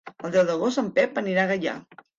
[0.27, 1.81] El deu d'agost en Pep anirà a Gaià.